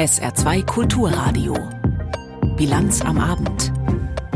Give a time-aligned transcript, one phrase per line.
[0.00, 1.54] SR2 Kulturradio.
[2.56, 3.70] Bilanz am Abend.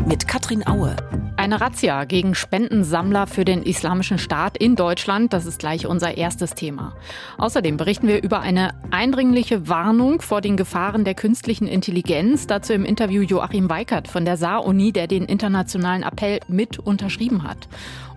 [0.07, 0.95] Mit Katrin Aue.
[1.39, 6.55] Eine Razzia gegen Spendensammler für den Islamischen Staat in Deutschland, das ist gleich unser erstes
[6.55, 6.95] Thema.
[7.39, 12.47] Außerdem berichten wir über eine eindringliche Warnung vor den Gefahren der künstlichen Intelligenz.
[12.47, 17.69] Dazu im Interview Joachim Weikert von der Saar-Uni, der den internationalen Appell mit unterschrieben hat.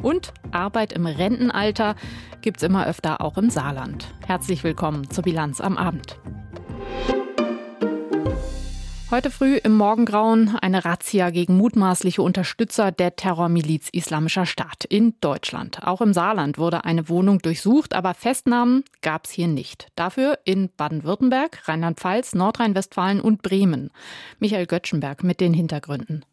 [0.01, 1.95] Und Arbeit im Rentenalter
[2.41, 4.05] gibt es immer öfter auch im Saarland.
[4.25, 6.17] Herzlich willkommen zur Bilanz am Abend.
[9.09, 15.81] Heute früh im Morgengrauen eine Razzia gegen mutmaßliche Unterstützer der Terrormiliz Islamischer Staat in Deutschland.
[15.87, 19.87] Auch im Saarland wurde eine Wohnung durchsucht, aber Festnahmen gab es hier nicht.
[19.95, 23.91] Dafür in Baden-Württemberg, Rheinland-Pfalz, Nordrhein-Westfalen und Bremen.
[24.39, 26.25] Michael Göttschenberg mit den Hintergründen.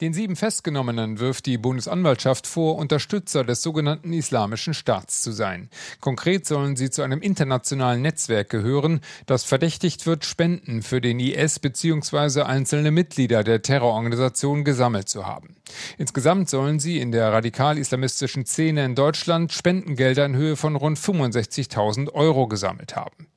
[0.00, 5.70] Den sieben Festgenommenen wirft die Bundesanwaltschaft vor, Unterstützer des sogenannten Islamischen Staats zu sein.
[6.00, 11.60] Konkret sollen sie zu einem internationalen Netzwerk gehören, das verdächtigt wird, Spenden für den IS
[11.60, 12.42] bzw.
[12.42, 15.54] einzelne Mitglieder der Terrororganisation gesammelt zu haben.
[15.98, 22.12] Insgesamt sollen sie in der radikal-islamistischen Szene in Deutschland Spendengelder in Höhe von rund 65.000
[22.12, 23.28] Euro gesammelt haben.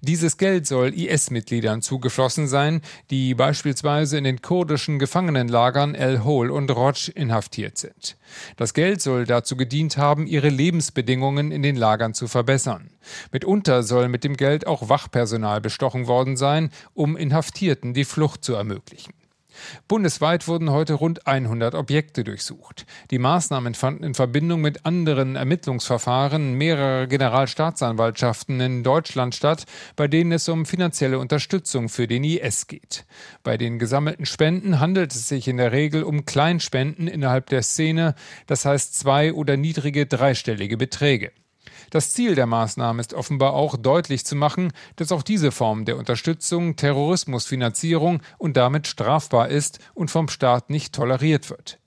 [0.00, 6.70] Dieses Geld soll IS-Mitgliedern zugeflossen sein, die beispielsweise in den kurdischen Gefangenenlagern El Hol und
[6.70, 8.16] Roj inhaftiert sind.
[8.56, 12.90] Das Geld soll dazu gedient haben, ihre Lebensbedingungen in den Lagern zu verbessern.
[13.32, 18.54] Mitunter soll mit dem Geld auch Wachpersonal bestochen worden sein, um Inhaftierten die Flucht zu
[18.54, 19.14] ermöglichen.
[19.88, 22.86] Bundesweit wurden heute rund 100 Objekte durchsucht.
[23.10, 29.64] Die Maßnahmen fanden in Verbindung mit anderen Ermittlungsverfahren mehrerer Generalstaatsanwaltschaften in Deutschland statt,
[29.96, 33.04] bei denen es um finanzielle Unterstützung für den IS geht.
[33.42, 38.14] Bei den gesammelten Spenden handelt es sich in der Regel um Kleinspenden innerhalb der Szene,
[38.46, 41.32] das heißt zwei oder niedrige dreistellige Beträge.
[41.90, 45.96] Das Ziel der Maßnahmen ist offenbar auch deutlich zu machen, dass auch diese Form der
[45.96, 51.78] Unterstützung Terrorismusfinanzierung und damit strafbar ist und vom Staat nicht toleriert wird.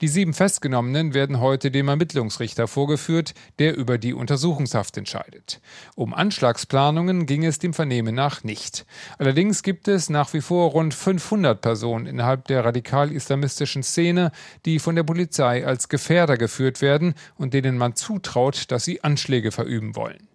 [0.00, 5.60] Die sieben Festgenommenen werden heute dem Ermittlungsrichter vorgeführt, der über die Untersuchungshaft entscheidet.
[5.94, 8.86] Um Anschlagsplanungen ging es dem Vernehmen nach nicht.
[9.18, 14.32] Allerdings gibt es nach wie vor rund 500 Personen innerhalb der radikal-islamistischen Szene,
[14.64, 19.52] die von der Polizei als Gefährder geführt werden und denen man zutraut, dass sie Anschläge
[19.52, 20.31] verüben wollen.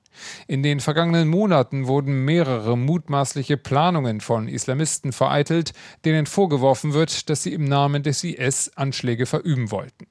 [0.47, 5.73] In den vergangenen Monaten wurden mehrere mutmaßliche Planungen von Islamisten vereitelt,
[6.05, 10.07] denen vorgeworfen wird, dass sie im Namen des IS Anschläge verüben wollten.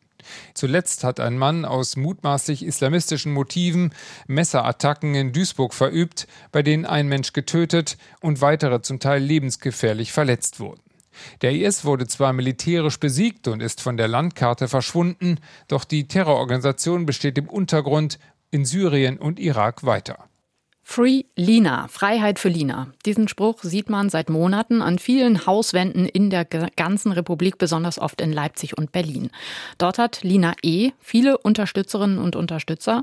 [0.54, 3.92] Zuletzt hat ein Mann aus mutmaßlich islamistischen Motiven
[4.26, 10.60] Messerattacken in Duisburg verübt, bei denen ein Mensch getötet und weitere zum Teil lebensgefährlich verletzt
[10.60, 10.80] wurden.
[11.40, 17.06] Der IS wurde zwar militärisch besiegt und ist von der Landkarte verschwunden, doch die Terrororganisation
[17.06, 18.18] besteht im Untergrund
[18.50, 20.28] in Syrien und Irak weiter.
[20.88, 22.92] Free Lina, Freiheit für Lina.
[23.04, 28.20] Diesen Spruch sieht man seit Monaten an vielen Hauswänden in der ganzen Republik, besonders oft
[28.20, 29.30] in Leipzig und Berlin.
[29.78, 30.92] Dort hat Lina E.
[31.00, 33.02] viele Unterstützerinnen und Unterstützer,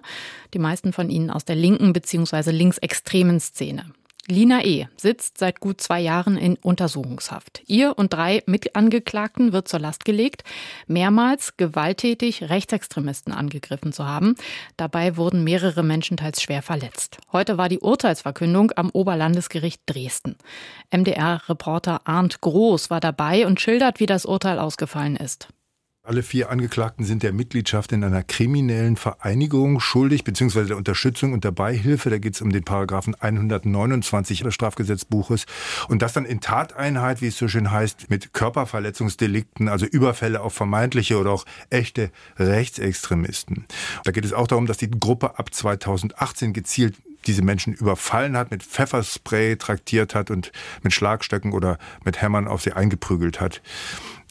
[0.54, 2.52] die meisten von ihnen aus der linken bzw.
[2.52, 3.92] linksextremen Szene.
[4.28, 4.88] Lina E.
[4.96, 7.62] sitzt seit gut zwei Jahren in Untersuchungshaft.
[7.68, 10.46] Ihr und drei Mitangeklagten wird zur Last gelegt,
[10.88, 14.36] mehrmals gewalttätig Rechtsextremisten angegriffen zu haben.
[14.78, 17.18] Dabei wurden mehrere Menschen teils schwer verletzt.
[17.34, 20.38] Heute war die Urteilsverkündung am Oberlandesgericht Dresden.
[20.92, 25.50] MDR-Reporter Arndt Groß war dabei und schildert, wie das Urteil ausgefallen ist.
[26.06, 31.46] Alle vier Angeklagten sind der Mitgliedschaft in einer kriminellen Vereinigung schuldig, beziehungsweise der Unterstützung und
[31.46, 32.10] der Beihilfe.
[32.10, 35.46] Da geht es um den Paragraphen 129 des Strafgesetzbuches.
[35.88, 40.54] Und das dann in Tateinheit, wie es so schön heißt, mit Körperverletzungsdelikten, also Überfälle auf
[40.54, 43.64] vermeintliche oder auch echte Rechtsextremisten.
[44.04, 46.98] Da geht es auch darum, dass die Gruppe ab 2018 gezielt
[47.28, 52.62] diese Menschen überfallen hat, mit Pfefferspray traktiert hat und mit Schlagstöcken oder mit Hämmern auf
[52.62, 53.62] sie eingeprügelt hat.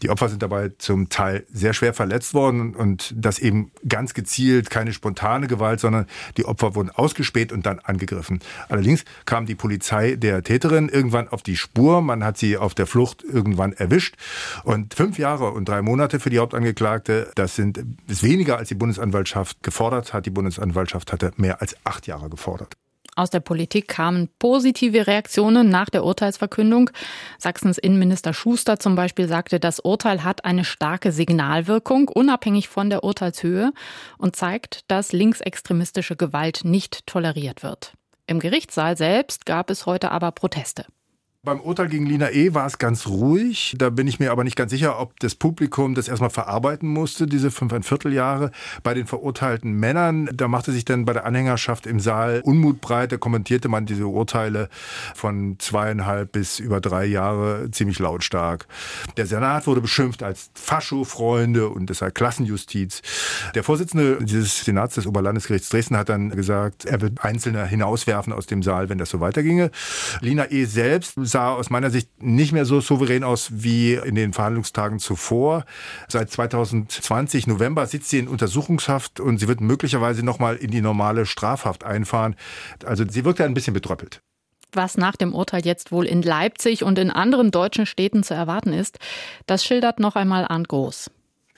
[0.03, 4.69] Die Opfer sind dabei zum Teil sehr schwer verletzt worden und das eben ganz gezielt,
[4.69, 8.41] keine spontane Gewalt, sondern die Opfer wurden ausgespäht und dann angegriffen.
[8.69, 12.03] Allerdings kam die Polizei der Täterin irgendwann auf die Spur.
[12.03, 14.17] Man hat sie auf der Flucht irgendwann erwischt.
[14.65, 19.63] Und fünf Jahre und drei Monate für die Hauptangeklagte, das sind weniger als die Bundesanwaltschaft
[19.63, 20.27] gefordert hat.
[20.27, 22.77] Die Bundesanwaltschaft hatte mehr als acht Jahre gefordert.
[23.15, 26.91] Aus der Politik kamen positive Reaktionen nach der Urteilsverkündung.
[27.39, 33.05] Sachsens Innenminister Schuster zum Beispiel sagte, das Urteil hat eine starke Signalwirkung, unabhängig von der
[33.05, 33.73] Urteilshöhe,
[34.17, 37.93] und zeigt, dass linksextremistische Gewalt nicht toleriert wird.
[38.27, 40.87] Im Gerichtssaal selbst gab es heute aber Proteste.
[41.45, 42.55] Beim Urteil gegen Lina E.
[42.55, 43.75] war es ganz ruhig.
[43.77, 47.27] Da bin ich mir aber nicht ganz sicher, ob das Publikum das erstmal verarbeiten musste,
[47.27, 48.53] diese fünfeinviertel Jahre.
[48.85, 53.11] Bei den verurteilten Männern, da machte sich dann bei der Anhängerschaft im Saal Unmut breit.
[53.11, 54.69] Da kommentierte man diese Urteile
[55.17, 58.69] von zweieinhalb bis über drei Jahre ziemlich lautstark.
[59.17, 63.03] Der Senat wurde beschimpft als Fascho-Freunde und deshalb Klassenjustiz.
[63.57, 68.47] Der Vorsitzende dieses Senats des Oberlandesgerichts Dresden hat dann gesagt, er wird Einzelne hinauswerfen aus
[68.47, 69.73] dem Saal, wenn das so weiterginge.
[70.21, 70.67] Lina E.
[70.67, 75.65] selbst sah aus meiner Sicht nicht mehr so souverän aus wie in den Verhandlungstagen zuvor.
[76.09, 81.27] Seit 2020 November sitzt sie in Untersuchungshaft und sie wird möglicherweise nochmal in die normale
[81.27, 82.37] Strafhaft einfahren.
[82.85, 84.23] Also sie wirkt ein bisschen betröppelt
[84.75, 88.73] was nach dem Urteil jetzt wohl in Leipzig und in anderen deutschen Städten zu erwarten
[88.73, 88.99] ist,
[89.45, 91.11] das schildert noch einmal Arndt Groß.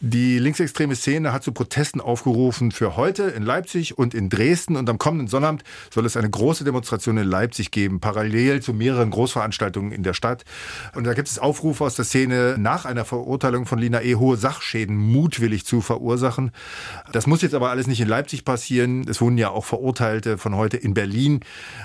[0.06, 4.76] Die linksextreme Szene hat zu Protesten aufgerufen für heute in Leipzig und in Dresden.
[4.76, 9.08] Und am kommenden Sonnabend soll es eine große Demonstration in Leipzig geben, parallel zu mehreren
[9.08, 10.44] Großveranstaltungen in der Stadt.
[10.94, 14.16] Und da gibt es Aufrufe aus der Szene, nach einer Verurteilung von Lina E.
[14.16, 16.50] hohe Sachschäden mutwillig zu verursachen.
[17.12, 19.06] Das muss jetzt aber alles nicht in Leipzig passieren.
[19.08, 21.40] Es wurden ja auch Verurteilte von heute in Berlin.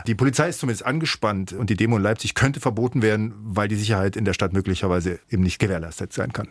[0.07, 3.77] Die Polizei ist zumindest angespannt und die Demo in Leipzig könnte verboten werden, weil die
[3.77, 6.50] Sicherheit in der Stadt möglicherweise eben nicht gewährleistet sein kann.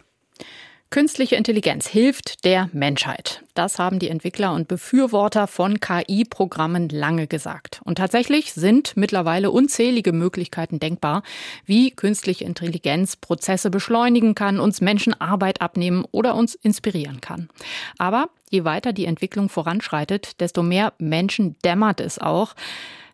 [0.90, 3.42] Künstliche Intelligenz hilft der Menschheit.
[3.52, 7.82] Das haben die Entwickler und Befürworter von KI-Programmen lange gesagt.
[7.84, 11.24] Und tatsächlich sind mittlerweile unzählige Möglichkeiten denkbar,
[11.66, 17.50] wie künstliche Intelligenz Prozesse beschleunigen kann, uns Menschen Arbeit abnehmen oder uns inspirieren kann.
[17.98, 22.54] Aber je weiter die Entwicklung voranschreitet, desto mehr Menschen dämmert es auch,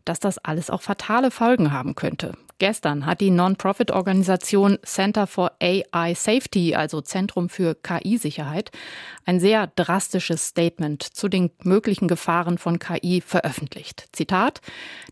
[0.04, 2.34] dass das alles auch fatale Folgen haben könnte.
[2.58, 8.70] Gestern hat die Non-Profit-Organisation Center for AI Safety, also Zentrum für KI-Sicherheit,
[9.24, 14.06] ein sehr drastisches Statement zu den möglichen Gefahren von KI veröffentlicht.
[14.12, 14.60] Zitat,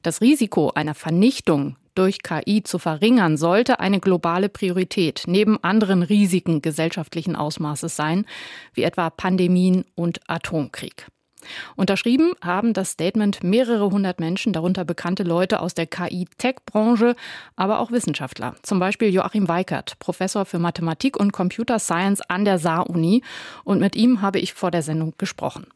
[0.02, 6.62] das Risiko einer Vernichtung durch KI zu verringern, sollte eine globale Priorität neben anderen Risiken
[6.62, 8.24] gesellschaftlichen Ausmaßes sein,
[8.72, 11.06] wie etwa Pandemien und Atomkrieg.
[11.76, 17.16] Unterschrieben haben das Statement mehrere hundert Menschen, darunter bekannte Leute aus der KI-Tech-Branche,
[17.56, 18.54] aber auch Wissenschaftler.
[18.62, 23.22] Zum Beispiel Joachim Weikert, Professor für Mathematik und Computer Science an der Saar-Uni.
[23.64, 25.66] Und mit ihm habe ich vor der Sendung gesprochen.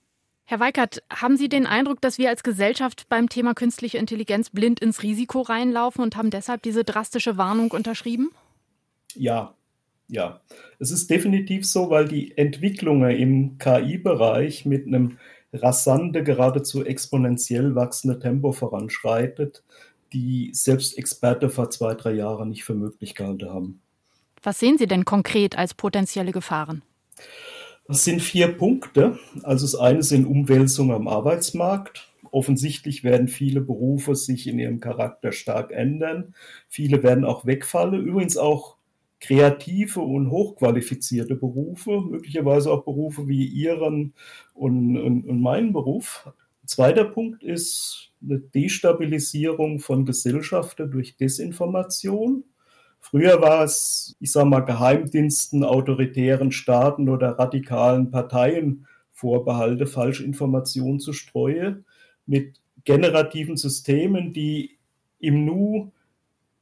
[0.49, 4.79] Herr Weikert, haben Sie den Eindruck, dass wir als Gesellschaft beim Thema künstliche Intelligenz blind
[4.79, 8.31] ins Risiko reinlaufen und haben deshalb diese drastische Warnung unterschrieben?
[9.17, 9.55] Ja,
[10.07, 10.41] ja.
[10.79, 15.19] Es ist definitiv so, weil die Entwicklungen im KI-Bereich mit einem
[15.63, 19.63] rasante, geradezu exponentiell wachsende Tempo voranschreitet,
[20.13, 23.81] die selbst Experte vor zwei, drei Jahren nicht für möglich gehalten haben.
[24.43, 26.83] Was sehen Sie denn konkret als potenzielle Gefahren?
[27.89, 29.19] Das sind vier Punkte.
[29.43, 32.09] Also das eine sind Umwälzungen am Arbeitsmarkt.
[32.31, 36.35] Offensichtlich werden viele Berufe sich in ihrem Charakter stark ändern.
[36.69, 38.05] Viele werden auch wegfallen.
[38.05, 38.76] Übrigens auch
[39.21, 44.15] kreative und hochqualifizierte Berufe, möglicherweise auch Berufe wie Ihren
[44.55, 46.31] und, und, und meinen Beruf.
[46.67, 52.45] Zweiter Punkt ist eine Destabilisierung von Gesellschaften durch Desinformation.
[53.01, 61.13] Früher war es, ich sage mal, Geheimdiensten, autoritären Staaten oder radikalen Parteien vorbehalte, Falschinformationen zu
[61.13, 61.85] streuen,
[62.27, 64.79] mit generativen Systemen, die
[65.21, 65.93] im Nu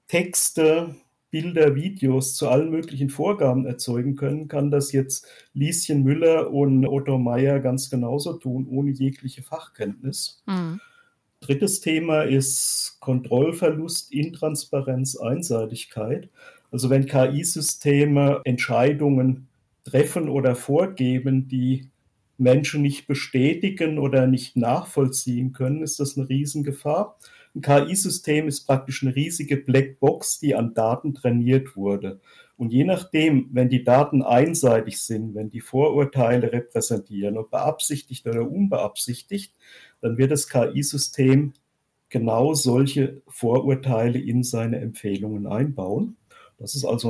[0.07, 0.95] Texte,
[1.35, 7.19] Bilder, Videos zu allen möglichen Vorgaben erzeugen können, kann das jetzt Lieschen Müller und Otto
[7.19, 10.45] Meyer ganz genauso tun, ohne jegliche Fachkenntnis.
[10.47, 10.81] Mhm.
[11.41, 16.31] Drittes Thema ist Kontrollverlust, Intransparenz, Einseitigkeit.
[16.71, 19.49] Also wenn KI-Systeme Entscheidungen
[19.83, 21.91] treffen oder vorgeben, die
[22.39, 27.19] Menschen nicht bestätigen oder nicht nachvollziehen können, ist das eine Riesengefahr.
[27.55, 32.21] Ein KI-System ist praktisch eine riesige Blackbox, die an Daten trainiert wurde.
[32.57, 38.49] Und je nachdem, wenn die Daten einseitig sind, wenn die Vorurteile repräsentieren, ob beabsichtigt oder
[38.49, 39.53] unbeabsichtigt,
[40.01, 41.53] dann wird das KI-System
[42.09, 46.17] genau solche Vorurteile in seine Empfehlungen einbauen.
[46.59, 47.09] Das ist also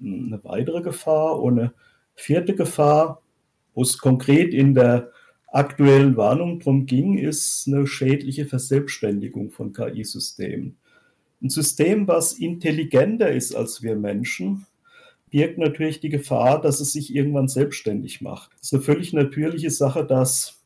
[0.00, 1.40] eine weitere Gefahr.
[1.40, 1.74] Und eine
[2.14, 3.20] vierte Gefahr,
[3.74, 5.10] wo es konkret in der
[5.54, 10.76] aktuellen Warnung darum ging, ist eine schädliche Verselbstständigung von KI-Systemen.
[11.40, 14.66] Ein System, was intelligenter ist als wir Menschen,
[15.30, 18.50] birgt natürlich die Gefahr, dass es sich irgendwann selbstständig macht.
[18.60, 20.62] Es ist eine völlig natürliche Sache, dass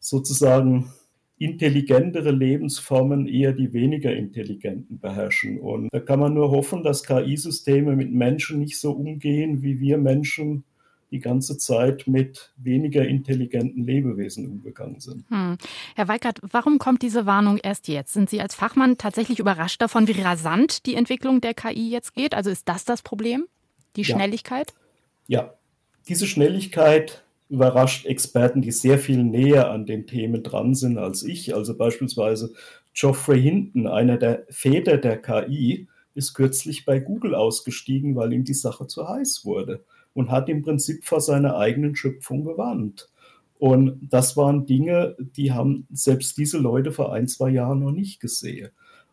[0.00, 0.92] sozusagen
[1.38, 5.60] intelligentere Lebensformen eher die weniger intelligenten beherrschen.
[5.60, 9.98] Und da kann man nur hoffen, dass KI-Systeme mit Menschen nicht so umgehen, wie wir
[9.98, 10.64] Menschen
[11.10, 15.24] die ganze Zeit mit weniger intelligenten Lebewesen umgegangen sind.
[15.28, 15.56] Hm.
[15.94, 18.12] Herr Weikert, warum kommt diese Warnung erst jetzt?
[18.12, 22.34] Sind Sie als Fachmann tatsächlich überrascht davon, wie rasant die Entwicklung der KI jetzt geht?
[22.34, 23.46] Also ist das das Problem?
[23.94, 24.16] Die ja.
[24.16, 24.74] Schnelligkeit?
[25.28, 25.54] Ja,
[26.08, 31.54] diese Schnelligkeit überrascht Experten, die sehr viel näher an den Themen dran sind als ich.
[31.54, 32.52] Also beispielsweise
[32.94, 38.54] Geoffrey Hinton, einer der Väter der KI, ist kürzlich bei Google ausgestiegen, weil ihm die
[38.54, 39.84] Sache zu heiß wurde
[40.16, 43.10] und hat im Prinzip vor seiner eigenen Schöpfung gewarnt.
[43.58, 48.18] Und das waren Dinge, die haben selbst diese Leute vor ein, zwei Jahren noch nicht
[48.20, 48.70] gesehen.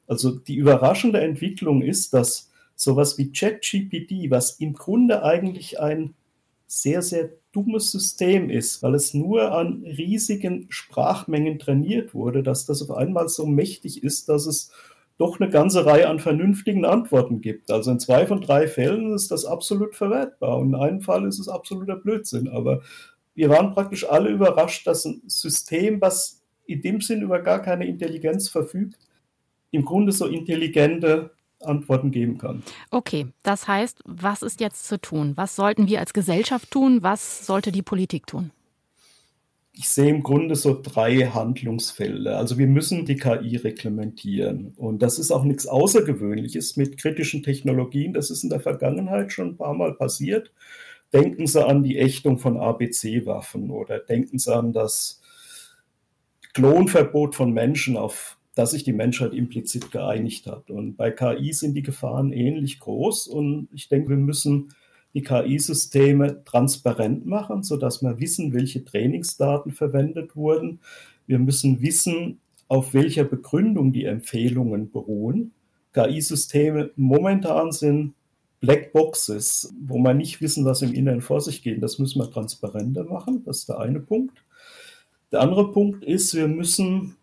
[0.07, 6.13] Also die überraschende Entwicklung ist, dass sowas wie ChatGPT, was im Grunde eigentlich ein
[6.67, 12.81] sehr, sehr dummes System ist, weil es nur an riesigen Sprachmengen trainiert wurde, dass das
[12.81, 14.71] auf einmal so mächtig ist, dass es
[15.17, 17.71] doch eine ganze Reihe an vernünftigen Antworten gibt.
[17.71, 21.39] Also in zwei von drei Fällen ist das absolut verwertbar und in einem Fall ist
[21.39, 22.47] es absoluter Blödsinn.
[22.49, 22.81] Aber
[23.35, 27.85] wir waren praktisch alle überrascht, dass ein System, was in dem Sinn über gar keine
[27.85, 28.97] Intelligenz verfügt,
[29.71, 32.63] im Grunde so intelligente Antworten geben kann.
[32.91, 35.33] Okay, das heißt, was ist jetzt zu tun?
[35.35, 37.01] Was sollten wir als Gesellschaft tun?
[37.01, 38.51] Was sollte die Politik tun?
[39.75, 42.37] Ich sehe im Grunde so drei Handlungsfelder.
[42.37, 44.73] Also wir müssen die KI reglementieren.
[44.77, 48.13] Und das ist auch nichts Außergewöhnliches mit kritischen Technologien.
[48.13, 50.51] Das ist in der Vergangenheit schon ein paar Mal passiert.
[51.11, 55.21] Denken Sie an die Ächtung von ABC-Waffen oder denken Sie an das
[56.53, 60.69] Klonverbot von Menschen, auf das sich die Menschheit implizit geeinigt hat.
[60.69, 63.25] Und bei KI sind die Gefahren ähnlich groß.
[63.25, 64.69] Und ich denke, wir müssen
[65.13, 70.79] die KI-Systeme transparent machen, sodass wir wissen, welche Trainingsdaten verwendet wurden.
[71.27, 75.51] Wir müssen wissen, auf welcher Begründung die Empfehlungen beruhen.
[75.93, 78.13] KI-Systeme momentan sind
[78.61, 81.83] Blackboxes, wo man nicht wissen, was im Inneren vor sich geht.
[81.83, 83.43] Das müssen wir transparenter machen.
[83.45, 84.41] Das ist der eine Punkt.
[85.31, 87.17] Der andere Punkt ist, wir müssen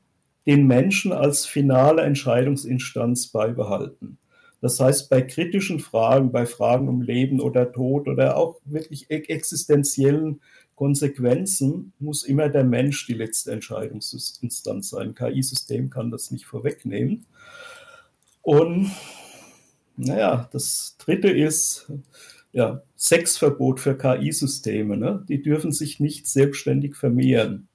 [0.46, 4.18] den Menschen als finale Entscheidungsinstanz beibehalten.
[4.60, 10.40] Das heißt, bei kritischen Fragen, bei Fragen um Leben oder Tod oder auch wirklich existenziellen
[10.74, 15.14] Konsequenzen muss immer der Mensch die letzte Entscheidungsinstanz sein.
[15.14, 17.26] KI-System kann das nicht vorwegnehmen.
[18.42, 18.90] Und
[19.96, 21.90] naja, das dritte ist,
[22.52, 24.96] ja, Sexverbot für KI-Systeme.
[24.96, 25.24] Ne?
[25.28, 27.68] Die dürfen sich nicht selbstständig vermehren.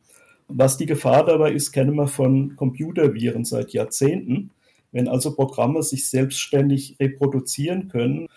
[0.47, 4.51] Was die Gefahr dabei ist, kennen wir von Computerviren seit Jahrzehnten.
[4.95, 8.29] Wenn also Programme sich selbstständig reproduzieren können,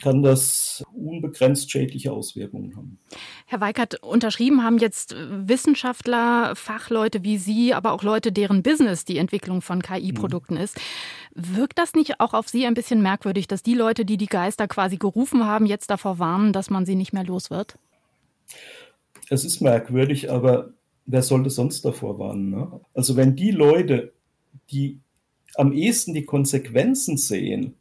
[0.00, 2.98] kann das unbegrenzt schädliche Auswirkungen haben.
[3.46, 9.18] Herr Weikert, unterschrieben haben jetzt Wissenschaftler, Fachleute wie Sie, aber auch Leute, deren Business die
[9.18, 10.60] Entwicklung von KI-Produkten mhm.
[10.60, 10.80] ist.
[11.34, 14.68] Wirkt das nicht auch auf Sie ein bisschen merkwürdig, dass die Leute, die die Geister
[14.68, 17.76] quasi gerufen haben, jetzt davor warnen, dass man sie nicht mehr los wird?
[19.30, 20.70] Es ist merkwürdig, aber
[21.06, 22.50] wer sollte sonst davor warnen?
[22.50, 22.80] Ne?
[22.94, 24.12] Also wenn die Leute,
[24.70, 25.00] die
[25.56, 27.74] am ehesten die Konsequenzen sehen,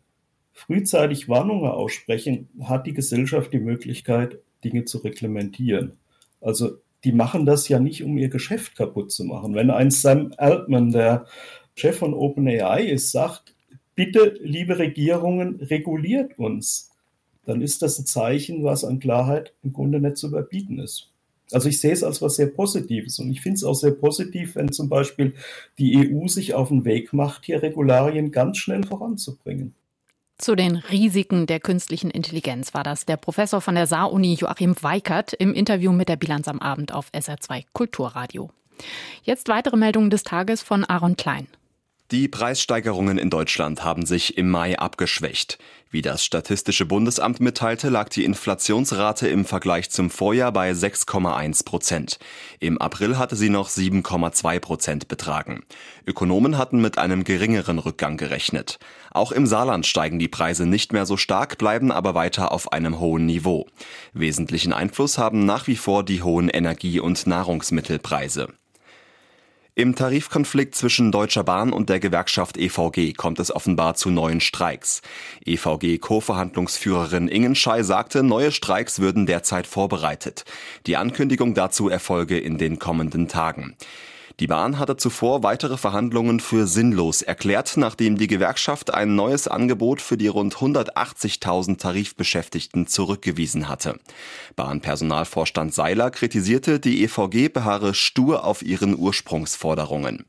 [0.53, 5.97] frühzeitig Warnungen aussprechen, hat die Gesellschaft die Möglichkeit, Dinge zu reglementieren.
[6.41, 9.53] Also die machen das ja nicht, um ihr Geschäft kaputt zu machen.
[9.53, 11.25] Wenn ein Sam Altman, der
[11.75, 13.53] Chef von OpenAI ist, sagt,
[13.93, 16.91] bitte, liebe Regierungen, reguliert uns,
[17.45, 21.11] dann ist das ein Zeichen, was an Klarheit im Grunde nicht zu überbieten ist.
[21.51, 24.55] Also ich sehe es als was sehr Positives und ich finde es auch sehr positiv,
[24.55, 25.33] wenn zum Beispiel
[25.77, 29.75] die EU sich auf den Weg macht, hier Regularien ganz schnell voranzubringen.
[30.37, 35.33] Zu den Risiken der künstlichen Intelligenz war das der Professor von der Saar-Uni Joachim Weikert
[35.33, 38.49] im Interview mit der Bilanz am Abend auf SR2 Kulturradio.
[39.23, 41.47] Jetzt weitere Meldungen des Tages von Aaron Klein.
[42.11, 45.57] Die Preissteigerungen in Deutschland haben sich im Mai abgeschwächt.
[45.89, 52.19] Wie das Statistische Bundesamt mitteilte, lag die Inflationsrate im Vergleich zum Vorjahr bei 6,1 Prozent.
[52.59, 55.63] Im April hatte sie noch 7,2 Prozent betragen.
[56.05, 58.77] Ökonomen hatten mit einem geringeren Rückgang gerechnet.
[59.11, 62.99] Auch im Saarland steigen die Preise nicht mehr so stark, bleiben aber weiter auf einem
[62.99, 63.65] hohen Niveau.
[64.13, 68.49] Wesentlichen Einfluss haben nach wie vor die hohen Energie- und Nahrungsmittelpreise.
[69.77, 75.01] Im Tarifkonflikt zwischen Deutscher Bahn und der Gewerkschaft EVG kommt es offenbar zu neuen Streiks.
[75.45, 80.45] EVG-Co-Verhandlungsführerin Ingenschei sagte, neue Streiks würden derzeit vorbereitet.
[80.87, 83.75] Die Ankündigung dazu erfolge in den kommenden Tagen.
[84.41, 90.01] Die Bahn hatte zuvor weitere Verhandlungen für sinnlos erklärt, nachdem die Gewerkschaft ein neues Angebot
[90.01, 93.97] für die rund 180.000 Tarifbeschäftigten zurückgewiesen hatte.
[94.57, 100.25] Bahnpersonalvorstand Seiler kritisierte, die EVG beharre stur auf ihren Ursprungsforderungen.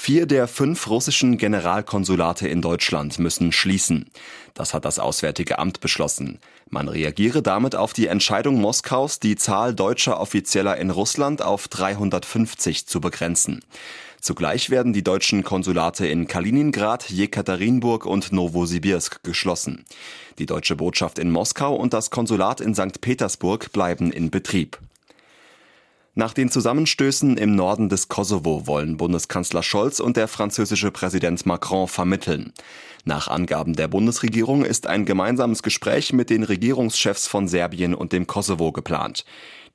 [0.00, 4.06] Vier der fünf russischen Generalkonsulate in Deutschland müssen schließen.
[4.54, 6.38] Das hat das Auswärtige Amt beschlossen.
[6.70, 12.86] Man reagiere damit auf die Entscheidung Moskaus, die Zahl deutscher Offizieller in Russland auf 350
[12.86, 13.60] zu begrenzen.
[14.20, 19.84] Zugleich werden die deutschen Konsulate in Kaliningrad, Jekaterinburg und Novosibirsk geschlossen.
[20.38, 23.00] Die deutsche Botschaft in Moskau und das Konsulat in St.
[23.00, 24.78] Petersburg bleiben in Betrieb.
[26.18, 31.86] Nach den Zusammenstößen im Norden des Kosovo wollen Bundeskanzler Scholz und der französische Präsident Macron
[31.86, 32.52] vermitteln.
[33.04, 38.26] Nach Angaben der Bundesregierung ist ein gemeinsames Gespräch mit den Regierungschefs von Serbien und dem
[38.26, 39.24] Kosovo geplant.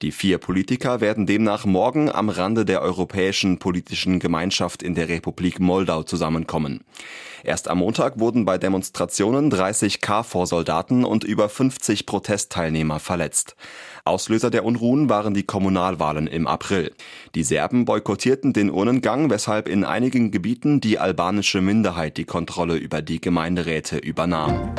[0.02, 5.60] Die vier Politiker werden demnach morgen am Rande der europäischen politischen Gemeinschaft in der Republik
[5.60, 6.84] Moldau zusammenkommen.
[7.44, 13.58] Erst am Montag wurden bei Demonstrationen 30 KFOR-Soldaten und über 50 Protestteilnehmer verletzt.
[14.06, 16.94] Auslöser der Unruhen waren die Kommunalwahlen im April.
[17.36, 23.02] Die Serben boykottierten den Urnengang, weshalb in einigen Gebieten die albanische Minderheit die Kontrolle über
[23.02, 24.74] die Gemeinderäte übernahm.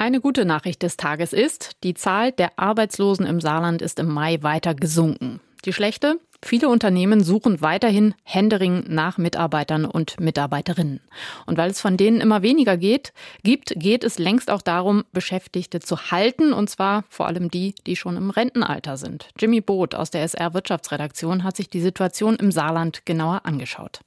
[0.00, 4.38] Eine gute Nachricht des Tages ist, die Zahl der Arbeitslosen im Saarland ist im Mai
[4.40, 5.40] weiter gesunken.
[5.66, 6.18] Die schlechte?
[6.42, 11.02] Viele Unternehmen suchen weiterhin händeringend nach Mitarbeitern und Mitarbeiterinnen.
[11.44, 15.80] Und weil es von denen immer weniger geht, gibt, geht es längst auch darum, Beschäftigte
[15.80, 19.28] zu halten, und zwar vor allem die, die schon im Rentenalter sind.
[19.38, 24.00] Jimmy Boot aus der SR Wirtschaftsredaktion hat sich die Situation im Saarland genauer angeschaut.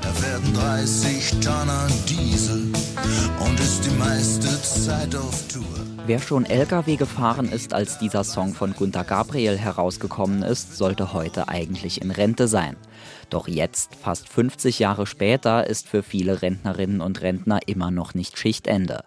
[0.00, 2.72] Da werden 30 Tonner Diesel
[3.40, 5.64] und ist die meiste Zeit auf Tour.
[6.04, 11.48] Wer schon LKW gefahren ist, als dieser Song von Gunter Gabriel herausgekommen ist, sollte heute
[11.48, 12.76] eigentlich in Rente sein.
[13.30, 18.36] Doch jetzt, fast 50 Jahre später, ist für viele Rentnerinnen und Rentner immer noch nicht
[18.36, 19.04] Schichtende.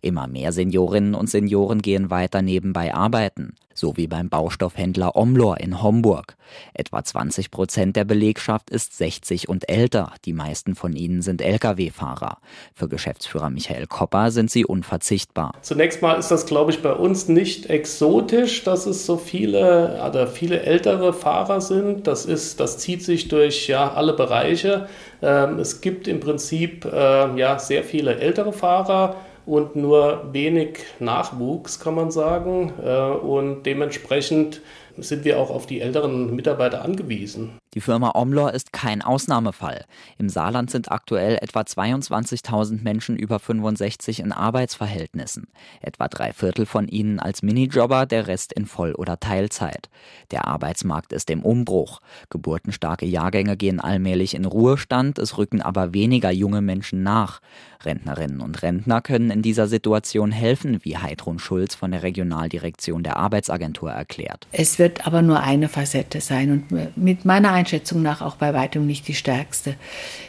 [0.00, 5.82] Immer mehr Seniorinnen und Senioren gehen weiter nebenbei arbeiten, so wie beim Baustoffhändler Omlor in
[5.82, 6.36] Homburg.
[6.74, 12.38] Etwa 20 Prozent der Belegschaft ist 60 und älter, die meisten von ihnen sind Lkw-Fahrer.
[12.74, 15.52] Für Geschäftsführer Michael Kopper sind sie unverzichtbar.
[15.62, 20.26] Zunächst mal ist das, glaube ich, bei uns nicht exotisch, dass es so viele oder
[20.26, 22.06] viele ältere Fahrer sind.
[22.06, 24.88] Das ist, das zieht sich durch ja alle Bereiche.
[25.22, 29.16] Ähm, es gibt im Prinzip äh, ja sehr viele ältere Fahrer
[29.48, 32.72] und nur wenig Nachwuchs, kann man sagen.
[32.84, 34.60] Äh, und dementsprechend
[34.98, 37.57] sind wir auch auf die älteren Mitarbeiter angewiesen.
[37.74, 39.84] Die Firma Omlor ist kein Ausnahmefall.
[40.16, 45.48] Im Saarland sind aktuell etwa 22.000 Menschen über 65 in Arbeitsverhältnissen.
[45.82, 49.90] Etwa drei Viertel von ihnen als Minijobber, der Rest in Voll- oder Teilzeit.
[50.30, 52.00] Der Arbeitsmarkt ist im Umbruch.
[52.30, 57.40] Geburtenstarke Jahrgänge gehen allmählich in Ruhestand, es rücken aber weniger junge Menschen nach.
[57.84, 63.16] Rentnerinnen und Rentner können in dieser Situation helfen, wie Heidrun Schulz von der Regionaldirektion der
[63.16, 64.48] Arbeitsagentur erklärt.
[64.50, 68.86] Es wird aber nur eine Facette sein und mit meiner Einschätzung nach auch bei weitem
[68.86, 69.74] nicht die stärkste.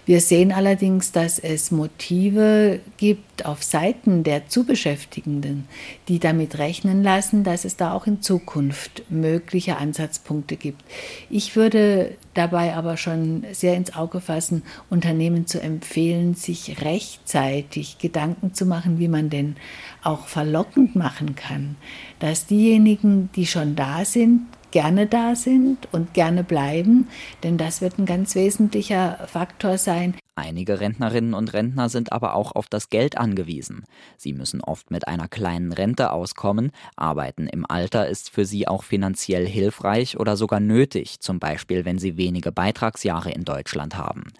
[0.06, 5.66] Wir sehen allerdings, dass es Motive gibt auf Seiten der Zubeschäftigenden,
[6.10, 10.84] die damit rechnen lassen, dass es da auch in Zukunft mögliche Ansatzpunkte gibt.
[11.30, 18.54] Ich würde dabei aber schon sehr ins Auge fassen, Unternehmen zu empfehlen, sich rechtzeitig Gedanken
[18.54, 19.56] zu machen, wie man denn
[20.04, 21.78] auch verlockend machen kann,
[22.20, 24.42] dass diejenigen, die schon da sind,
[24.72, 27.08] gerne da sind und gerne bleiben,
[27.44, 30.16] denn das wird ein ganz wesentlicher Faktor sein.
[30.40, 33.84] Einige Rentnerinnen und Rentner sind aber auch auf das Geld angewiesen.
[34.16, 36.72] Sie müssen oft mit einer kleinen Rente auskommen.
[36.96, 42.00] Arbeiten im Alter ist für sie auch finanziell hilfreich oder sogar nötig, zum Beispiel wenn
[42.00, 44.32] sie wenige Beitragsjahre in Deutschland haben.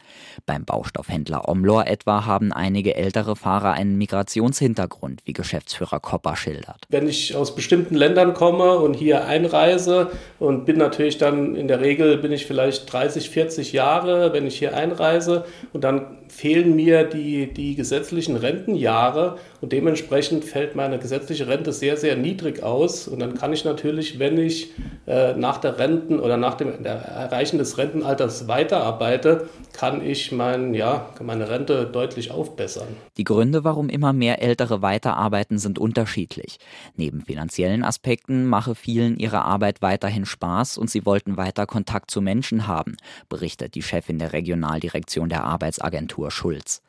[0.46, 6.86] Beim Baustoffhändler Omlor etwa haben einige ältere Fahrer einen Migrationshintergrund, wie Geschäftsführer Kopper schildert.
[6.88, 11.82] Wenn ich aus bestimmten Ländern komme und hier einreise und bin natürlich dann in der
[11.82, 16.76] Regel bin ich vielleicht 30, 40 Jahre, wenn ich hier einreise und dann dann fehlen
[16.76, 23.08] mir die, die gesetzlichen Rentenjahre und dementsprechend fällt meine gesetzliche Rente sehr, sehr niedrig aus.
[23.08, 24.72] Und dann kann ich natürlich, wenn ich
[25.08, 31.10] äh, nach der Renten oder nach dem Erreichen des Rentenalters weiterarbeite, kann ich mein, ja,
[31.22, 32.88] meine Rente deutlich aufbessern.
[33.18, 36.60] Die Gründe, warum immer mehr Ältere weiterarbeiten, sind unterschiedlich.
[36.96, 42.22] Neben finanziellen Aspekten mache vielen ihre Arbeit weiterhin Spaß und sie wollten weiter Kontakt zu
[42.22, 42.96] Menschen haben,
[43.30, 45.44] berichtet die Chefin der Regionaldirektion der
[45.80, 46.82] Arbeitsagentur Schulz.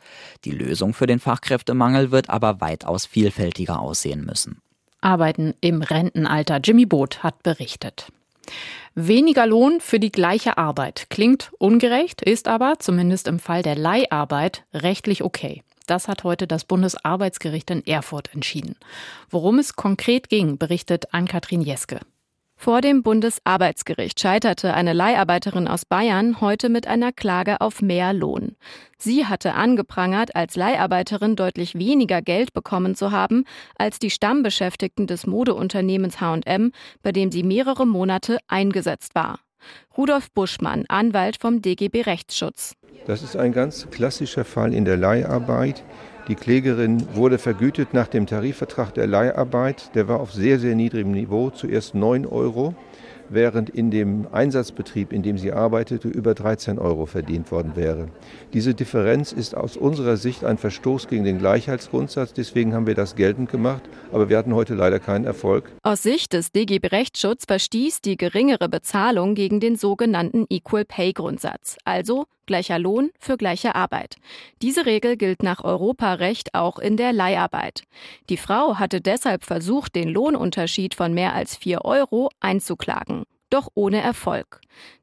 [0.44, 4.60] Die Lösung für den Fachkräftemangel wird aber weitaus vielfältiger aussehen müssen.
[5.00, 6.58] Arbeiten im Rentenalter.
[6.62, 8.08] Jimmy Boot hat berichtet.
[8.94, 14.64] Weniger Lohn für die gleiche Arbeit klingt ungerecht, ist aber, zumindest im Fall der Leiharbeit,
[14.74, 15.62] rechtlich okay.
[15.86, 18.76] Das hat heute das Bundesarbeitsgericht in Erfurt entschieden.
[19.30, 22.00] Worum es konkret ging, berichtet Ann-Kathrin Jeske.
[22.62, 28.54] Vor dem Bundesarbeitsgericht scheiterte eine Leiharbeiterin aus Bayern heute mit einer Klage auf mehr Lohn.
[28.98, 33.44] Sie hatte angeprangert, als Leiharbeiterin deutlich weniger Geld bekommen zu haben
[33.78, 39.40] als die Stammbeschäftigten des Modeunternehmens H&M, bei dem sie mehrere Monate eingesetzt war.
[39.96, 42.74] Rudolf Buschmann, Anwalt vom DGB Rechtsschutz.
[43.06, 45.82] Das ist ein ganz klassischer Fall in der Leiharbeit.
[46.30, 49.90] Die Klägerin wurde vergütet nach dem Tarifvertrag der Leiharbeit.
[49.96, 52.76] Der war auf sehr, sehr niedrigem Niveau, zuerst 9 Euro
[53.30, 58.08] während in dem Einsatzbetrieb, in dem sie arbeitete, über 13 Euro verdient worden wäre.
[58.52, 62.32] Diese Differenz ist aus unserer Sicht ein Verstoß gegen den Gleichheitsgrundsatz.
[62.32, 65.70] Deswegen haben wir das geltend gemacht, aber wir hatten heute leider keinen Erfolg.
[65.82, 71.76] Aus Sicht des DGB Rechtsschutz verstieß die geringere Bezahlung gegen den sogenannten Equal Pay Grundsatz,
[71.84, 74.16] also gleicher Lohn für gleiche Arbeit.
[74.60, 77.84] Diese Regel gilt nach Europarecht auch in der Leiharbeit.
[78.28, 84.00] Die Frau hatte deshalb versucht, den Lohnunterschied von mehr als 4 Euro einzuklagen doch ohne
[84.00, 84.60] Erfolg.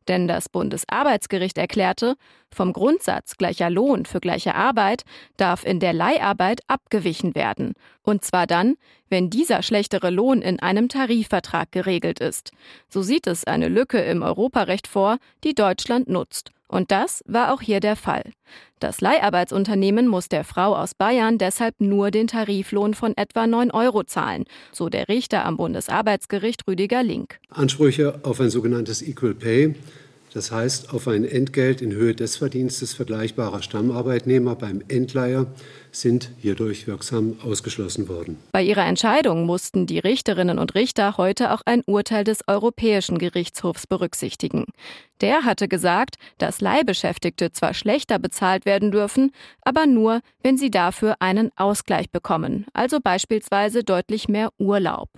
[0.07, 2.15] Denn das Bundesarbeitsgericht erklärte,
[2.49, 5.03] vom Grundsatz gleicher Lohn für gleiche Arbeit
[5.35, 7.73] darf in der Leiharbeit abgewichen werden.
[8.03, 8.75] Und zwar dann,
[9.09, 12.51] wenn dieser schlechtere Lohn in einem Tarifvertrag geregelt ist.
[12.87, 16.51] So sieht es eine Lücke im Europarecht vor, die Deutschland nutzt.
[16.67, 18.23] Und das war auch hier der Fall.
[18.79, 24.03] Das Leiharbeitsunternehmen muss der Frau aus Bayern deshalb nur den Tariflohn von etwa 9 Euro
[24.03, 27.39] zahlen, so der Richter am Bundesarbeitsgericht Rüdiger Link.
[27.49, 29.75] Ansprüche auf ein sogenanntes Equal Pay
[30.33, 35.47] das heißt auf ein Entgelt in Höhe des Verdienstes vergleichbarer Stammarbeitnehmer beim Endleiher
[35.91, 38.37] sind hierdurch wirksam ausgeschlossen worden.
[38.51, 43.87] Bei ihrer Entscheidung mussten die Richterinnen und Richter heute auch ein Urteil des Europäischen Gerichtshofs
[43.87, 44.65] berücksichtigen.
[45.21, 51.15] Der hatte gesagt, dass Leihbeschäftigte zwar schlechter bezahlt werden dürfen, aber nur, wenn sie dafür
[51.19, 55.09] einen Ausgleich bekommen, also beispielsweise deutlich mehr Urlaub.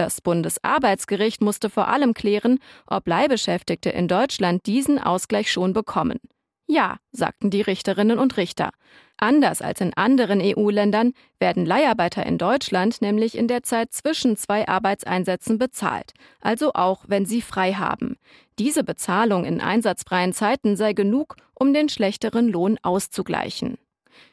[0.00, 6.20] Das Bundesarbeitsgericht musste vor allem klären, ob Leihbeschäftigte in Deutschland diesen Ausgleich schon bekommen.
[6.66, 8.70] Ja, sagten die Richterinnen und Richter.
[9.18, 14.66] Anders als in anderen EU-Ländern werden Leiharbeiter in Deutschland nämlich in der Zeit zwischen zwei
[14.66, 18.16] Arbeitseinsätzen bezahlt, also auch wenn sie frei haben.
[18.58, 23.76] Diese Bezahlung in einsatzfreien Zeiten sei genug, um den schlechteren Lohn auszugleichen.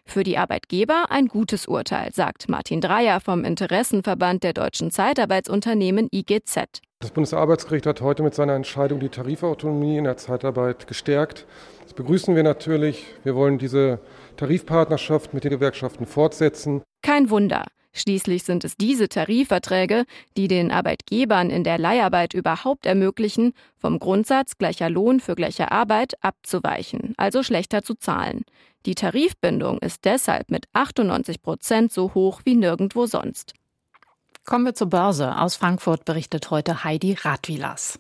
[0.06, 6.82] Für die Arbeitgeber ein gutes Urteil, sagt Martin Dreyer vom Interessenverband der deutschen Zeitarbeitsunternehmen IGZ.
[7.00, 11.46] Das Bundesarbeitsgericht hat heute mit seiner Entscheidung die Tarifautonomie in der Zeitarbeit gestärkt.
[11.84, 13.06] Das begrüßen wir natürlich.
[13.24, 14.00] Wir wollen diese
[14.36, 16.82] Tarifpartnerschaft mit den Gewerkschaften fortsetzen.
[17.04, 17.66] Kein Wunder.
[17.98, 20.06] Schließlich sind es diese Tarifverträge,
[20.38, 26.14] die den Arbeitgebern in der Leiharbeit überhaupt ermöglichen, vom Grundsatz gleicher Lohn für gleiche Arbeit
[26.24, 28.44] abzuweichen, also schlechter zu zahlen.
[28.86, 33.54] Die Tarifbindung ist deshalb mit 98 Prozent so hoch wie nirgendwo sonst.
[34.46, 35.38] Kommen wir zur Börse.
[35.38, 38.00] Aus Frankfurt berichtet heute Heidi Radwilas.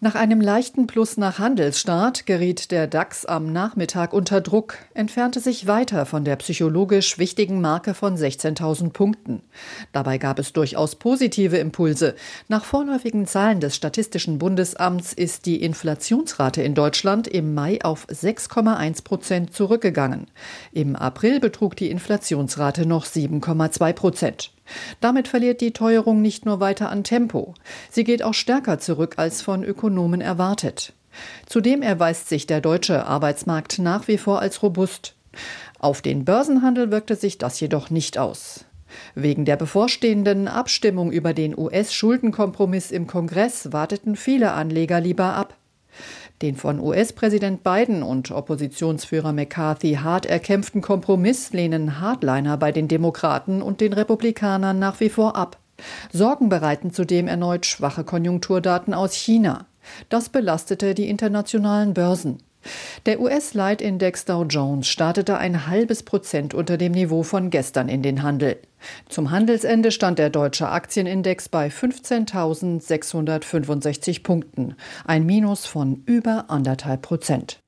[0.00, 5.66] Nach einem leichten Plus nach Handelsstart geriet der DAX am Nachmittag unter Druck, entfernte sich
[5.66, 9.42] weiter von der psychologisch wichtigen Marke von 16.000 Punkten.
[9.90, 12.14] Dabei gab es durchaus positive Impulse.
[12.46, 19.02] Nach vorläufigen Zahlen des Statistischen Bundesamts ist die Inflationsrate in Deutschland im Mai auf 6,1
[19.02, 20.28] Prozent zurückgegangen.
[20.70, 24.52] Im April betrug die Inflationsrate noch 7,2 Prozent.
[25.00, 27.54] Damit verliert die Teuerung nicht nur weiter an Tempo,
[27.90, 30.92] sie geht auch stärker zurück als von Ökonomen erwartet.
[31.46, 35.14] Zudem erweist sich der deutsche Arbeitsmarkt nach wie vor als robust.
[35.78, 38.64] Auf den Börsenhandel wirkte sich das jedoch nicht aus.
[39.14, 45.54] Wegen der bevorstehenden Abstimmung über den US-Schuldenkompromiss im Kongress warteten viele Anleger lieber ab.
[46.40, 53.60] Den von US-Präsident Biden und Oppositionsführer McCarthy hart erkämpften Kompromiss lehnen Hardliner bei den Demokraten
[53.60, 55.58] und den Republikanern nach wie vor ab.
[56.12, 59.66] Sorgen bereiten zudem erneut schwache Konjunkturdaten aus China.
[60.08, 62.38] Das belastete die internationalen Börsen.
[63.06, 68.22] Der US-Leitindex Dow Jones startete ein halbes Prozent unter dem Niveau von gestern in den
[68.22, 68.58] Handel.
[69.08, 77.60] Zum Handelsende stand der deutsche Aktienindex bei 15.665 Punkten, ein Minus von über anderthalb Prozent.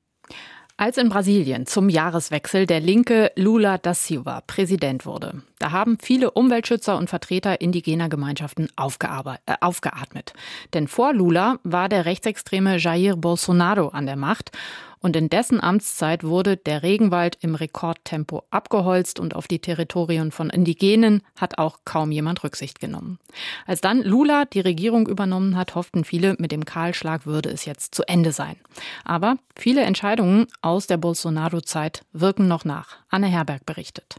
[0.81, 6.31] Als in Brasilien zum Jahreswechsel der linke Lula da Silva Präsident wurde, da haben viele
[6.31, 10.33] Umweltschützer und Vertreter indigener Gemeinschaften äh, aufgeatmet.
[10.73, 14.57] Denn vor Lula war der rechtsextreme Jair Bolsonaro an der Macht
[15.01, 20.49] und in dessen Amtszeit wurde der Regenwald im Rekordtempo abgeholzt und auf die Territorien von
[20.49, 23.19] Indigenen hat auch kaum jemand Rücksicht genommen.
[23.65, 27.95] Als dann Lula die Regierung übernommen hat, hofften viele, mit dem Kahlschlag würde es jetzt
[27.95, 28.55] zu Ende sein.
[29.03, 32.97] Aber viele Entscheidungen aus der Bolsonaro-Zeit wirken noch nach.
[33.09, 34.15] Anne Herberg berichtet.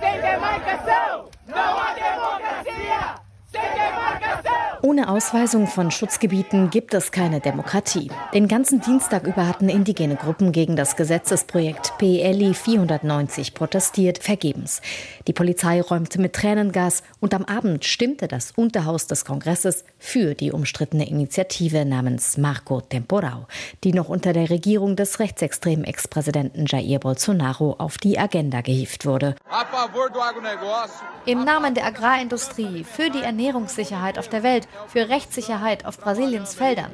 [0.00, 1.92] Sem demarcação, não há!
[4.84, 8.10] Ohne Ausweisung von Schutzgebieten gibt es keine Demokratie.
[8.34, 14.82] Den ganzen Dienstag über hatten indigene Gruppen gegen das Gesetzesprojekt PLI 490 protestiert, vergebens.
[15.28, 20.50] Die Polizei räumte mit Tränengas und am Abend stimmte das Unterhaus des Kongresses für die
[20.50, 23.46] umstrittene Initiative namens Marco Temporao,
[23.84, 29.36] die noch unter der Regierung des rechtsextremen Ex-Präsidenten Jair Bolsonaro auf die Agenda gehievt wurde.
[31.24, 36.92] Im Namen der Agrarindustrie, für die Ernährungssicherheit auf der Welt, für Rechtssicherheit auf Brasiliens Feldern.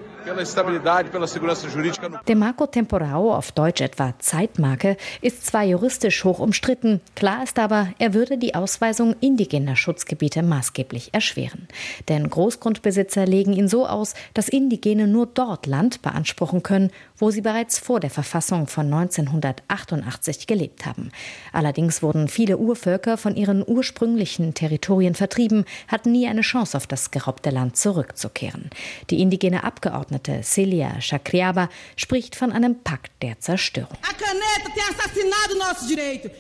[2.27, 7.89] Der Marco Temporao, auf Deutsch etwa Zeitmarke, ist zwar juristisch hoch umstritten, klar ist aber,
[7.99, 11.67] er würde die Ausweisung indigener Schutzgebiete maßgeblich erschweren.
[12.09, 17.41] Denn Großgrundbesitzer legen ihn so aus, dass Indigene nur dort Land beanspruchen können, wo sie
[17.41, 21.11] bereits vor der Verfassung von 1988 gelebt haben.
[21.55, 27.11] Allerdings wurden viele Urvölker von ihren ursprünglichen Territorien vertrieben, hatten nie eine Chance auf das
[27.11, 28.69] geraubte Land zurückzukehren.
[29.09, 33.97] Die indigene Abgeordnete Celia Chacriaba spricht von einem Pakt der Zerstörung.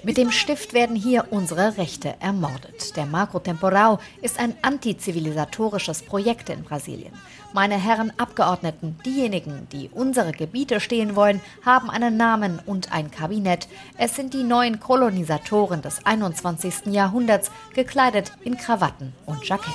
[0.03, 2.97] Mit dem Stift werden hier unsere Rechte ermordet.
[2.97, 7.13] Der Marco Temporal ist ein antizivilisatorisches Projekt in Brasilien.
[7.55, 13.69] Meine Herren Abgeordneten, diejenigen, die unsere Gebiete stehen wollen, haben einen Namen und ein Kabinett.
[13.97, 16.87] Es sind die neuen Kolonisatoren des 21.
[16.87, 19.73] Jahrhunderts, gekleidet in Krawatten und Jackett.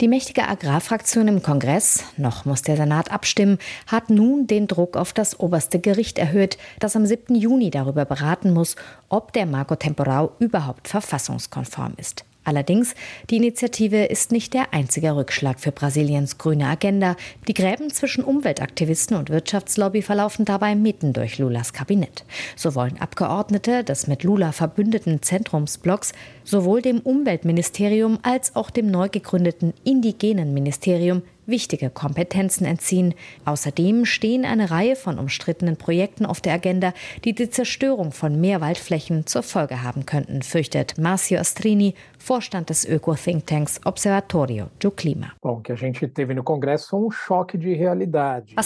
[0.00, 5.12] Die mächtige Agrarfraktion im Kongress, noch muss der Senat abstimmen, hat nun den Druck auf
[5.12, 7.36] das oberste Gericht erhöht, das am 7.
[7.36, 8.74] Juni darüber beraten muss,
[9.08, 12.24] ob der Marco Temporal überhaupt verfassungskonform ist.
[12.48, 12.94] Allerdings,
[13.28, 17.14] die Initiative ist nicht der einzige Rückschlag für Brasiliens grüne Agenda.
[17.46, 22.24] Die Gräben zwischen Umweltaktivisten und Wirtschaftslobby verlaufen dabei mitten durch Lulas Kabinett.
[22.56, 29.10] So wollen Abgeordnete des mit Lula verbündeten Zentrumsblocks sowohl dem Umweltministerium als auch dem neu
[29.10, 33.14] gegründeten Indigenen Ministerium wichtige Kompetenzen entziehen.
[33.44, 36.92] Außerdem stehen eine Reihe von umstrittenen Projekten auf der Agenda,
[37.24, 43.80] die die Zerstörung von Meerwaldflächen zur Folge haben könnten, fürchtet Marcio Astrini, Vorstand des Öko-Thinktanks
[43.84, 45.32] Observatorio do Clima.
[45.42, 45.64] Was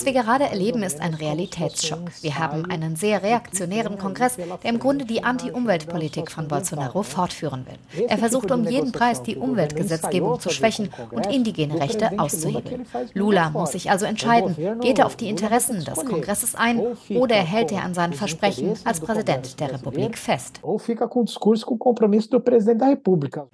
[0.04, 2.10] wir gerade erleben, ist ein Realitätsschock.
[2.22, 8.06] Wir haben einen sehr reaktionären Kongress, der im Grunde die Anti-Umweltpolitik von Bolsonaro fortführen will.
[8.08, 12.86] Er versucht um jeden Preis, die Umweltgesetzgebung zu schwächen und indigene Rechte auszuhebeln.
[13.14, 17.72] Lula muss sich also entscheiden, geht er auf die Interessen des Kongresses ein oder hält
[17.72, 20.60] er an seinen Versprechen als Präsident der Republik fest.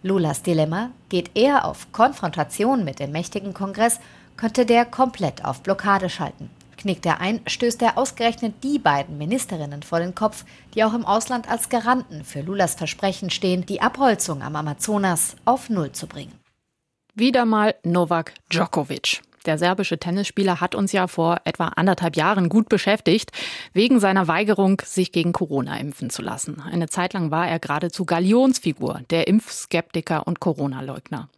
[0.03, 4.01] Lulas Dilemma geht er auf Konfrontation mit dem mächtigen Kongress,
[4.37, 6.51] könnte der komplett auf Blockade schalten.
[6.77, 11.05] Knickt er ein, stößt er ausgerechnet die beiden Ministerinnen vor den Kopf, die auch im
[11.05, 16.39] Ausland als Garanten für Lulas Versprechen stehen, die Abholzung am Amazonas auf Null zu bringen.
[17.15, 19.23] Wieder mal Novak Djokovic.
[19.47, 23.31] Der serbische Tennisspieler hat uns ja vor etwa anderthalb Jahren gut beschäftigt,
[23.73, 26.61] wegen seiner Weigerung, sich gegen Corona impfen zu lassen.
[26.61, 31.29] Eine Zeit lang war er geradezu Galionsfigur, der Impfskeptiker und Corona-Leugner.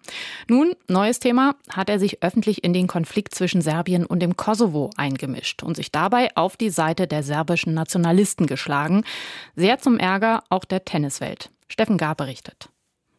[0.48, 4.90] Nun, neues Thema, hat er sich öffentlich in den Konflikt zwischen Serbien und dem Kosovo
[4.96, 9.04] eingemischt und sich dabei auf die Seite der serbischen Nationalisten geschlagen.
[9.56, 11.50] Sehr zum Ärger auch der Tenniswelt.
[11.68, 12.69] Steffen Gar berichtet.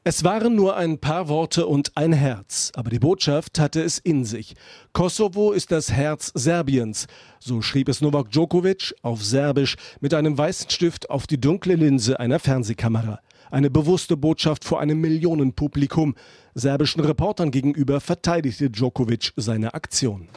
[0.04, 4.26] Es waren nur ein paar Worte und ein Herz, aber die Botschaft hatte es in
[4.26, 4.56] sich.
[4.94, 7.06] Kosovo ist das Herz Serbiens,
[7.40, 12.20] so schrieb es Novak Djokovic auf Serbisch mit einem weißen Stift auf die dunkle Linse
[12.20, 13.20] einer Fernsehkamera.
[13.52, 16.16] Eine bewusste Botschaft vor einem Millionenpublikum.
[16.54, 20.28] Serbischen Reportern gegenüber verteidigte Djokovic seine Aktion.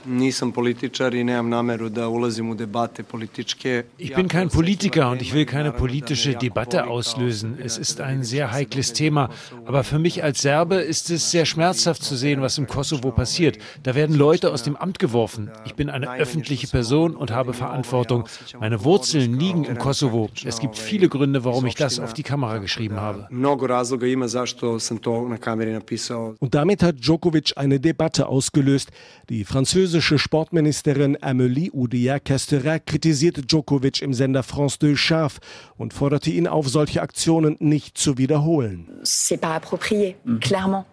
[3.99, 7.59] Ich bin kein Politiker und ich will keine politische Debatte auslösen.
[7.61, 9.31] Es ist ein sehr heikles Thema.
[9.65, 13.59] Aber für mich als Serbe ist es sehr schmerzhaft zu sehen, was im Kosovo passiert.
[13.83, 15.51] Da werden Leute aus dem Amt geworfen.
[15.65, 18.29] Ich bin eine öffentliche Person und habe Verantwortung.
[18.61, 20.31] Meine Wurzeln liegen im Kosovo.
[20.45, 23.27] Es gibt viele Gründe, warum ich das auf die Kamera geschrieben habe.
[26.11, 28.91] Und damit hat Djokovic eine Debatte ausgelöst.
[29.29, 35.41] Die französische Sportministerin Amélie Oudéa-Castéra kritisierte Djokovic im Sender France 2 scharf
[35.77, 38.89] und forderte ihn auf, solche Aktionen nicht zu wiederholen.
[39.03, 40.85] C'est pas approprié, clairement.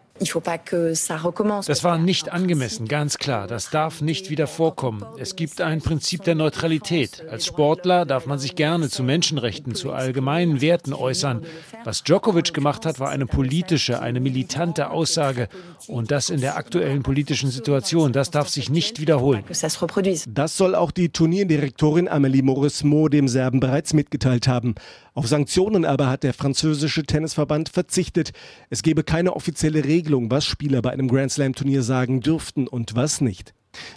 [1.67, 3.47] Das war nicht angemessen, ganz klar.
[3.47, 5.03] Das darf nicht wieder vorkommen.
[5.17, 7.23] Es gibt ein Prinzip der Neutralität.
[7.29, 11.43] Als Sportler darf man sich gerne zu Menschenrechten, zu allgemeinen Werten äußern.
[11.83, 15.47] Was Djokovic gemacht hat, war eine politische, eine militante Aussage.
[15.87, 19.43] Und das in der aktuellen politischen Situation, das darf sich nicht wiederholen.
[20.29, 24.75] Das soll auch die Turnierdirektorin Amélie Mauresmo dem Serben bereits mitgeteilt haben.
[25.13, 28.31] Auf Sanktionen aber hat der französische Tennisverband verzichtet.
[28.69, 32.95] Es gebe keine offizielle Regelung, was Spieler bei einem Grand Slam Turnier sagen dürften und
[32.95, 33.53] was nicht.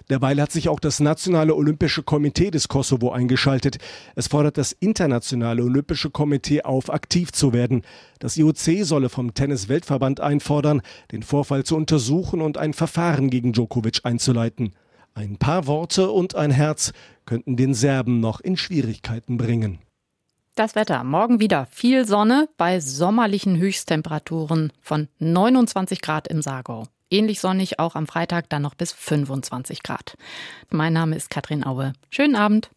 [0.08, 3.78] Derweil hat sich auch das Nationale Olympische Komitee des Kosovo eingeschaltet.
[4.14, 7.82] Es fordert das Internationale Olympische Komitee auf, aktiv zu werden.
[8.20, 14.00] Das IOC solle vom Tennis-Weltverband einfordern, den Vorfall zu untersuchen und ein Verfahren gegen Djokovic
[14.04, 14.74] einzuleiten.
[15.14, 16.92] Ein paar Worte und ein Herz
[17.24, 19.78] könnten den Serben noch in Schwierigkeiten bringen.
[20.54, 21.02] Das Wetter.
[21.02, 26.86] Morgen wieder viel Sonne bei sommerlichen Höchsttemperaturen von 29 Grad im Sargau.
[27.10, 30.16] Ähnlich sonnig auch am Freitag dann noch bis 25 Grad.
[30.70, 31.92] Mein Name ist Katrin Aue.
[32.08, 32.70] Schönen Abend.